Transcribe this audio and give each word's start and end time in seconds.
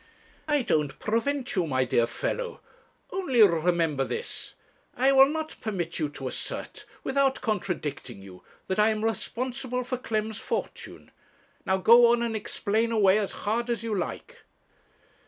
'I 0.47 0.63
don't 0.63 0.97
prevent 0.97 1.55
you, 1.55 1.67
my 1.67 1.85
dear 1.85 2.07
fellow 2.07 2.59
only 3.11 3.43
remember 3.43 4.03
this: 4.03 4.55
I 4.97 5.11
will 5.11 5.27
not 5.29 5.57
permit 5.61 5.99
you 5.99 6.09
to 6.09 6.27
assert, 6.27 6.85
without 7.03 7.39
contradicting 7.41 8.19
you, 8.19 8.41
that 8.65 8.79
I 8.79 8.89
am 8.89 9.05
responsible 9.05 9.83
for 9.83 9.99
Clem's 9.99 10.39
fortune. 10.39 11.11
Now, 11.67 11.77
go 11.77 12.11
on, 12.11 12.23
and 12.23 12.35
explain 12.35 12.91
away 12.91 13.19
as 13.19 13.31
hard 13.45 13.69
as 13.69 13.83
you 13.83 13.93
like.' 13.93 14.41